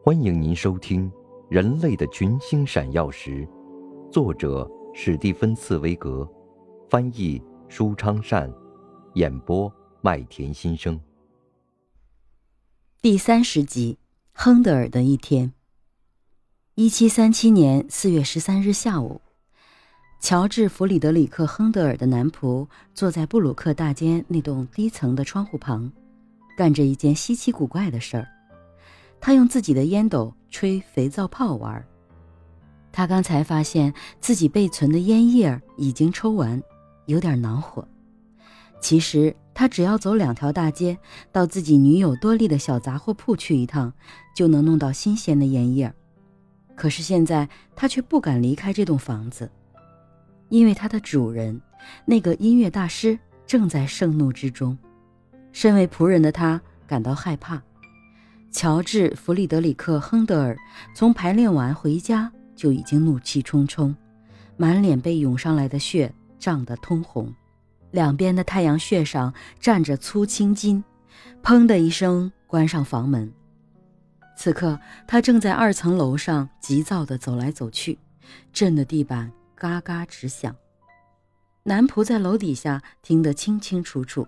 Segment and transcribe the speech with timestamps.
[0.00, 1.10] 欢迎您收听
[1.50, 3.46] 《人类的群星闪耀时》，
[4.10, 6.26] 作者史蒂芬·茨威格，
[6.88, 8.50] 翻译舒昌善，
[9.14, 10.98] 演播麦田心声。
[13.02, 13.98] 第三十集：
[14.32, 15.52] 亨德尔的一天。
[16.76, 19.20] 一七三七年四月十三日下午，
[20.20, 25.92] 乔治·弗里德里克·亨德尔的男仆坐在布鲁克大街那栋低层的窗户旁，
[26.56, 28.26] 干着一件稀奇古怪的事儿。
[29.20, 31.84] 他用自己的烟斗吹肥皂泡玩。
[32.90, 36.60] 他刚才发现自己备存的烟叶已经抽完，
[37.06, 37.86] 有点恼火。
[38.80, 40.96] 其实他只要走两条大街，
[41.30, 43.92] 到自己女友多莉的小杂货铺去一趟，
[44.34, 45.92] 就能弄到新鲜的烟叶。
[46.74, 49.50] 可是现在他却不敢离开这栋房子，
[50.48, 51.60] 因为他的主人，
[52.04, 54.78] 那个音乐大师正在盛怒之中。
[55.50, 57.60] 身为仆人的他感到害怕。
[58.50, 60.56] 乔治·弗里德里克·亨德尔
[60.94, 63.94] 从排练完回家就已经怒气冲冲，
[64.56, 67.32] 满脸被涌上来的血涨得通红，
[67.90, 70.82] 两边的太阳穴上站着粗青筋，
[71.42, 73.30] 砰的一声关上房门。
[74.36, 77.98] 此刻他正在二层楼上急躁地走来走去，
[78.52, 80.54] 震得地板嘎嘎直响。
[81.64, 84.26] 男仆在楼底下听得清清楚楚。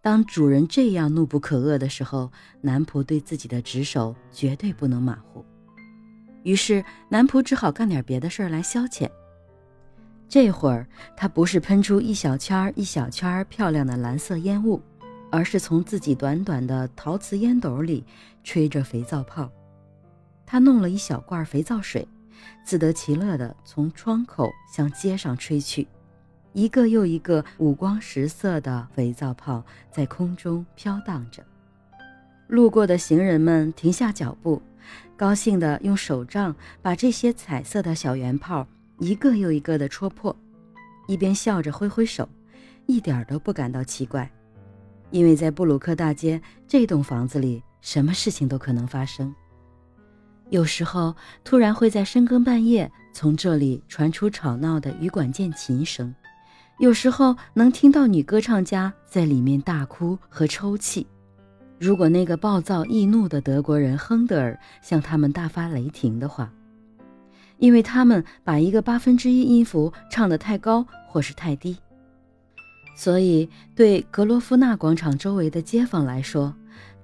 [0.00, 5.44] 当主人这样怒不可遏的时候，男仆对自己的职守绝对不能马虎。
[6.42, 9.10] 于是，男仆只好干点别的事儿来消遣。
[10.28, 14.80] 这会儿，他不是喷出一小圈一小圈漂亮的蓝色烟雾，
[15.30, 18.04] 而是从自己短短的陶瓷烟斗里
[18.42, 19.50] 吹着肥皂泡。
[20.46, 22.08] 他弄了一小罐肥皂水，
[22.64, 25.86] 自得其乐地从窗口向街上吹去。
[26.52, 31.44] 一个又一个五光十色的肥皂泡在空中飘荡着，
[32.48, 34.60] 路过的行人们停下脚步，
[35.16, 38.66] 高兴地用手杖把这些彩色的小圆泡
[38.98, 40.34] 一个又一个地戳破，
[41.06, 42.28] 一边笑着挥挥手，
[42.86, 44.28] 一点都不感到奇怪，
[45.10, 49.32] 因为在布鲁克大街这栋房子里，什么事情都可能发生。
[50.48, 56.12] 有时候，突然会在深更半夜从这里传出吵闹的羽管键琴声。
[56.80, 61.06] 有时候能听到女歌唱家在里面大哭和抽泣。
[61.78, 66.50] 如果那个暴躁易怒的德国人亨德尔向他们大发雷霆的话，
[67.58, 71.76] 因为他们把一个八分之一音符唱得太高或是太低，
[72.96, 76.54] 所以对格罗夫纳广场周围的街坊来说，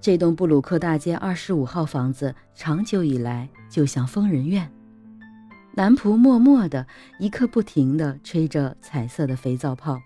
[0.00, 4.72] 这栋布鲁克大街二十五号房子长久以来就像疯人院。
[5.76, 6.86] 男仆默默地
[7.18, 10.00] 一刻不停地吹着彩色的肥皂泡。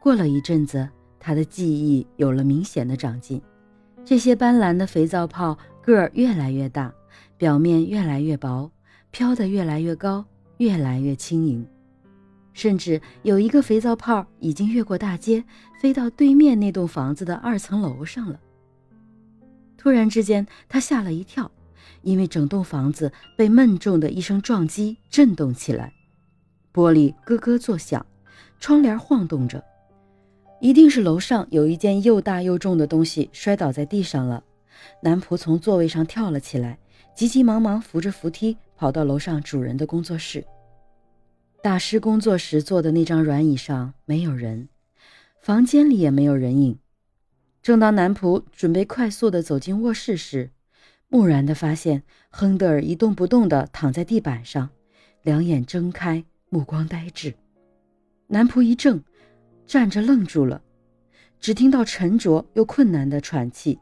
[0.00, 0.88] 过了一阵子，
[1.18, 3.42] 他的记忆有了明显的长进。
[4.04, 6.94] 这些斑斓的肥皂泡个儿越来越大，
[7.36, 8.70] 表面越来越薄，
[9.10, 10.24] 飘得越来越高，
[10.58, 11.66] 越来越轻盈。
[12.52, 15.42] 甚至有一个肥皂泡已经越过大街，
[15.80, 18.38] 飞到对面那栋房子的二层楼上了。
[19.76, 21.50] 突然之间，他吓了一跳。
[22.02, 25.92] 因为整栋房子被闷重的一声撞击震动起来，
[26.72, 28.04] 玻璃咯咯作响，
[28.60, 29.64] 窗帘晃动着，
[30.60, 34.42] 一定是楼上有一件又大又重的东西摔倒在地上了。
[35.02, 36.78] 男仆从座位上跳了起来，
[37.14, 40.44] 急急忙忙扶着扶梯跑到楼上主人的工作室。
[41.62, 44.68] 大师工作时坐的那张软椅上没有人，
[45.42, 46.78] 房间里也没有人影。
[47.62, 50.52] 正当男仆准备快速地走进卧室时，
[51.08, 54.68] 木然地发现，亨德尔一动不动地躺在地板上，
[55.22, 57.32] 两眼睁开，目光呆滞。
[58.26, 59.02] 男仆一怔，
[59.66, 60.60] 站着愣住了，
[61.38, 63.78] 只听到沉着又困难的喘气。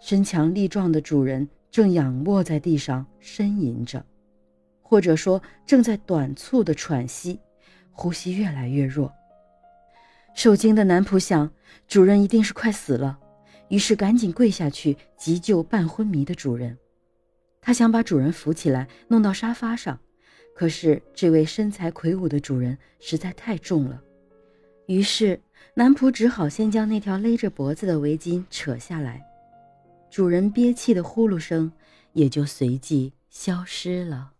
[0.00, 4.04] 身强力壮的主人正仰卧在地上呻吟着，
[4.82, 7.38] 或者说正在短促的喘息，
[7.92, 9.12] 呼吸越来越弱。
[10.34, 11.48] 受惊的男仆想，
[11.86, 13.18] 主人一定是快死了。
[13.70, 16.76] 于是赶紧跪下去急救半昏迷的主人，
[17.60, 19.98] 他想把主人扶起来弄到沙发上，
[20.54, 24.02] 可是这位身材魁梧的主人实在太重了，
[24.86, 25.40] 于是
[25.74, 29.24] 男仆只好先将那条勒着脖子的围巾扯下来，
[30.10, 31.70] 主人憋气的呼噜声
[32.12, 34.32] 也就随即消失了。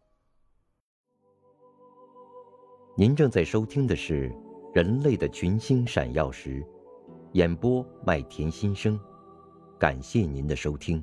[2.96, 4.28] 您正在收听的是
[4.75, 6.60] 《人类的群星闪耀时》，
[7.34, 9.00] 演播麦田心声。
[9.81, 11.03] 感谢您的收听。